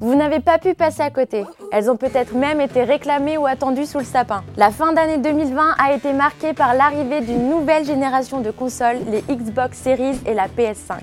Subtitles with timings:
[0.00, 1.44] Vous n'avez pas pu passer à côté.
[1.72, 4.42] Elles ont peut-être même été réclamées ou attendues sous le sapin.
[4.56, 9.22] La fin d'année 2020 a été marquée par l'arrivée d'une nouvelle génération de consoles, les
[9.34, 10.98] Xbox Series et la PS5.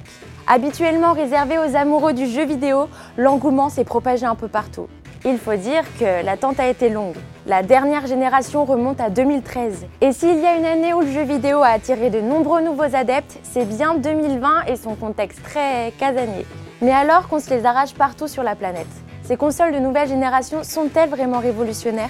[0.48, 4.88] Habituellement réservée aux amoureux du jeu vidéo, l'engouement s'est propagé un peu partout.
[5.24, 7.16] Il faut dire que l'attente a été longue.
[7.46, 9.86] La dernière génération remonte à 2013.
[10.02, 12.96] Et s'il y a une année où le jeu vidéo a attiré de nombreux nouveaux
[12.96, 16.46] adeptes, c'est bien 2020 et son contexte très casanier.
[16.82, 18.88] Mais alors qu'on se les arrache partout sur la planète,
[19.24, 22.10] ces consoles de nouvelle génération sont-elles vraiment révolutionnaires?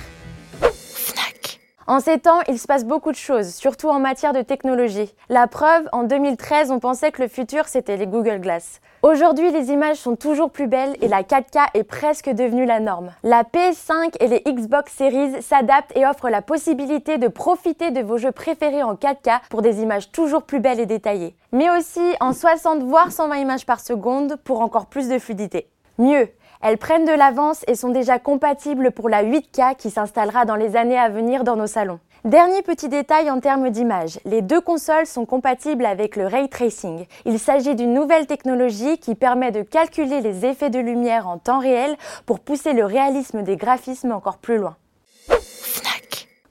[1.91, 5.13] En ces temps, il se passe beaucoup de choses, surtout en matière de technologie.
[5.27, 8.79] La preuve, en 2013, on pensait que le futur, c'était les Google Glass.
[9.01, 13.11] Aujourd'hui, les images sont toujours plus belles et la 4K est presque devenue la norme.
[13.23, 18.17] La PS5 et les Xbox Series s'adaptent et offrent la possibilité de profiter de vos
[18.17, 21.35] jeux préférés en 4K pour des images toujours plus belles et détaillées.
[21.51, 25.67] Mais aussi en 60 voire 120 images par seconde pour encore plus de fluidité.
[25.97, 26.29] Mieux,
[26.61, 30.75] elles prennent de l'avance et sont déjà compatibles pour la 8K qui s'installera dans les
[30.75, 31.99] années à venir dans nos salons.
[32.23, 37.07] Dernier petit détail en termes d'image, les deux consoles sont compatibles avec le ray tracing.
[37.25, 41.59] Il s'agit d'une nouvelle technologie qui permet de calculer les effets de lumière en temps
[41.59, 41.95] réel
[42.27, 44.75] pour pousser le réalisme des graphismes encore plus loin.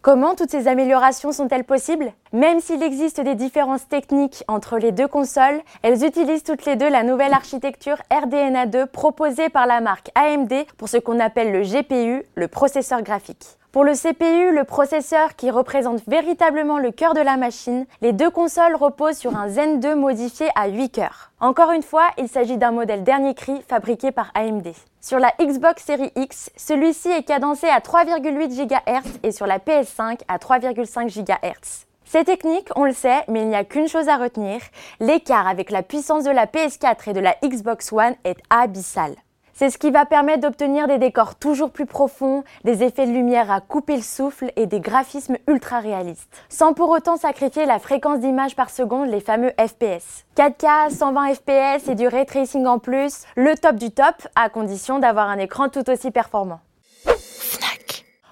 [0.02, 2.10] Comment toutes ces améliorations sont-elles possibles?
[2.32, 6.88] Même s'il existe des différences techniques entre les deux consoles, elles utilisent toutes les deux
[6.88, 11.60] la nouvelle architecture RDNA 2 proposée par la marque AMD pour ce qu'on appelle le
[11.60, 13.59] GPU, le processeur graphique.
[13.72, 18.28] Pour le CPU, le processeur qui représente véritablement le cœur de la machine, les deux
[18.28, 21.30] consoles reposent sur un Zen 2 modifié à 8 cœurs.
[21.38, 24.66] Encore une fois, il s'agit d'un modèle dernier cri fabriqué par AMD.
[25.00, 30.18] Sur la Xbox Series X, celui-ci est cadencé à 3,8 GHz et sur la PS5
[30.26, 31.86] à 3,5 GHz.
[32.04, 34.60] C'est technique, on le sait, mais il n'y a qu'une chose à retenir,
[34.98, 39.14] l'écart avec la puissance de la PS4 et de la Xbox One est abyssal.
[39.60, 43.50] C'est ce qui va permettre d'obtenir des décors toujours plus profonds, des effets de lumière
[43.50, 46.30] à couper le souffle et des graphismes ultra réalistes.
[46.48, 50.24] Sans pour autant sacrifier la fréquence d'image par seconde, les fameux FPS.
[50.34, 54.98] 4K, 120 FPS et du ray tracing en plus, le top du top, à condition
[54.98, 56.60] d'avoir un écran tout aussi performant.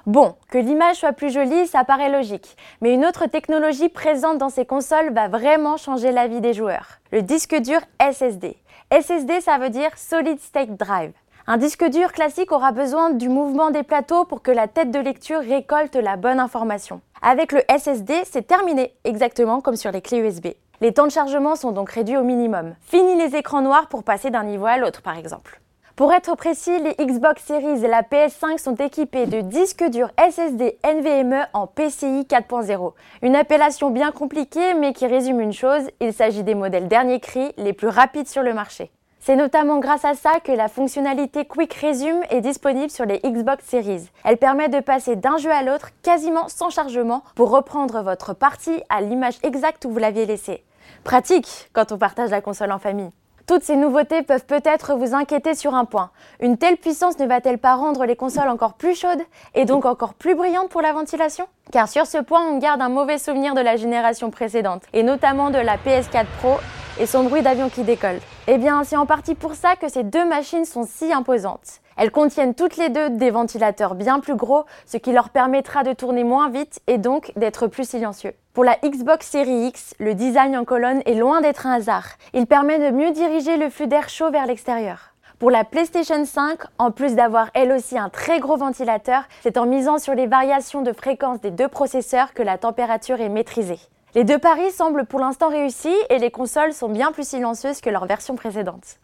[0.07, 2.57] Bon, que l'image soit plus jolie, ça paraît logique.
[2.81, 7.01] Mais une autre technologie présente dans ces consoles va vraiment changer la vie des joueurs.
[7.13, 8.57] Le disque dur SSD.
[8.91, 11.13] SSD, ça veut dire Solid State Drive.
[11.51, 14.99] Un disque dur classique aura besoin du mouvement des plateaux pour que la tête de
[14.99, 17.01] lecture récolte la bonne information.
[17.23, 20.49] Avec le SSD, c'est terminé, exactement comme sur les clés USB.
[20.83, 22.75] Les temps de chargement sont donc réduits au minimum.
[22.83, 25.63] Fini les écrans noirs pour passer d'un niveau à l'autre, par exemple.
[25.97, 30.79] Pour être précis, les Xbox Series et la PS5 sont équipés de disques durs SSD
[30.85, 32.93] NVMe en PCI 4.0.
[33.23, 37.55] Une appellation bien compliquée mais qui résume une chose, il s'agit des modèles dernier cri
[37.57, 38.91] les plus rapides sur le marché.
[39.29, 43.63] C'est notamment grâce à ça que la fonctionnalité Quick Resume est disponible sur les Xbox
[43.63, 44.09] Series.
[44.25, 48.83] Elle permet de passer d'un jeu à l'autre quasiment sans chargement pour reprendre votre partie
[48.89, 50.65] à l'image exacte où vous l'aviez laissée.
[51.05, 53.11] Pratique quand on partage la console en famille.
[53.47, 56.11] Toutes ces nouveautés peuvent peut-être vous inquiéter sur un point.
[56.41, 59.23] Une telle puissance ne va-t-elle pas rendre les consoles encore plus chaudes
[59.55, 61.45] et donc encore plus brillantes pour la ventilation?
[61.71, 65.51] Car sur ce point, on garde un mauvais souvenir de la génération précédente, et notamment
[65.51, 66.57] de la PS4 Pro
[66.99, 68.21] et son bruit d'avion qui décolle.
[68.47, 71.81] Eh bien, c'est en partie pour ça que ces deux machines sont si imposantes.
[71.97, 75.93] Elles contiennent toutes les deux des ventilateurs bien plus gros, ce qui leur permettra de
[75.93, 78.35] tourner moins vite et donc d'être plus silencieux.
[78.55, 82.07] Pour la Xbox Series X, le design en colonne est loin d'être un hasard.
[82.35, 85.15] Il permet de mieux diriger le flux d'air chaud vers l'extérieur.
[85.39, 89.67] Pour la PlayStation 5, en plus d'avoir elle aussi un très gros ventilateur, c'est en
[89.67, 93.79] misant sur les variations de fréquence des deux processeurs que la température est maîtrisée.
[94.15, 97.91] Les deux paris semblent pour l'instant réussis et les consoles sont bien plus silencieuses que
[97.91, 98.99] leur version précédente.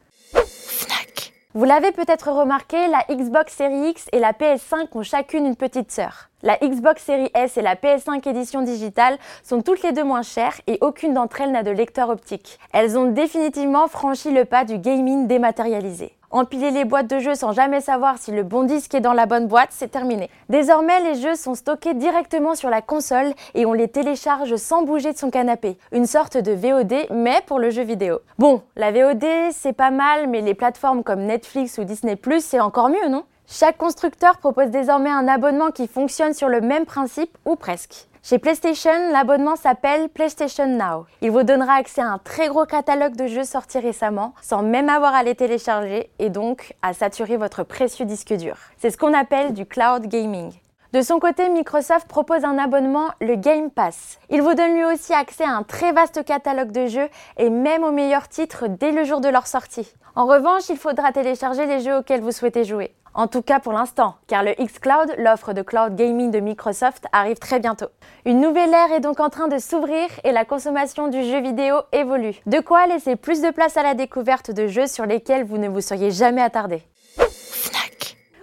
[1.53, 5.93] Vous l'avez peut-être remarqué, la Xbox Series X et la PS5 ont chacune une petite
[5.93, 6.31] sœur.
[6.47, 10.61] La Xbox Series S et la PS5 édition digitale sont toutes les deux moins chères
[10.67, 12.59] et aucune d'entre elles n'a de lecteur optique.
[12.75, 16.13] Elles ont définitivement franchi le pas du gaming dématérialisé.
[16.31, 19.25] Empiler les boîtes de jeux sans jamais savoir si le bon disque est dans la
[19.25, 20.29] bonne boîte, c'est terminé.
[20.51, 25.15] Désormais, les jeux sont stockés directement sur la console et on les télécharge sans bouger
[25.15, 25.79] de son canapé.
[25.93, 28.19] Une sorte de VOD, mais pour le jeu vidéo.
[28.39, 32.91] Bon, la VOD, c'est pas mal, mais les plateformes comme Netflix ou Disney⁇ c'est encore
[32.91, 33.25] mieux, non?
[33.47, 38.09] Chaque constructeur propose désormais un abonnement qui fonctionne sur le même principe, ou presque.
[38.23, 41.05] Chez PlayStation, l'abonnement s'appelle PlayStation Now.
[41.21, 44.89] Il vous donnera accès à un très gros catalogue de jeux sortis récemment, sans même
[44.89, 48.57] avoir à les télécharger et donc à saturer votre précieux disque dur.
[48.79, 50.51] C'est ce qu'on appelle du cloud gaming.
[50.95, 54.21] De son côté, Microsoft propose un abonnement, le Game Pass.
[54.31, 57.83] Il vous donne lui aussi accès à un très vaste catalogue de jeux et même
[57.83, 59.93] aux meilleurs titres dès le jour de leur sortie.
[60.15, 62.95] En revanche, il faudra télécharger les jeux auxquels vous souhaitez jouer.
[63.13, 67.41] En tout cas pour l'instant, car le xCloud, l'offre de cloud gaming de Microsoft, arrive
[67.41, 67.89] très bientôt.
[68.25, 71.75] Une nouvelle ère est donc en train de s'ouvrir et la consommation du jeu vidéo
[71.91, 72.41] évolue.
[72.47, 75.69] De quoi laisser plus de place à la découverte de jeux sur lesquels vous ne
[75.69, 76.85] vous seriez jamais attardé.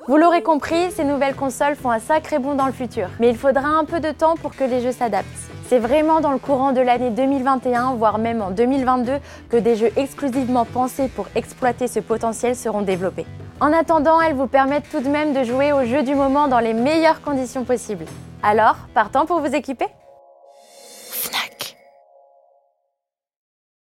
[0.08, 3.38] Vous l'aurez compris, ces nouvelles consoles font un sacré bond dans le futur, mais il
[3.38, 5.28] faudra un peu de temps pour que les jeux s'adaptent.
[5.68, 9.20] C'est vraiment dans le courant de l'année 2021, voire même en 2022,
[9.50, 13.28] que des jeux exclusivement pensés pour exploiter ce potentiel seront développés.
[13.60, 16.60] En attendant, elles vous permettent tout de même de jouer au jeu du moment dans
[16.60, 18.06] les meilleures conditions possibles.
[18.42, 19.86] Alors, partant pour vous équiper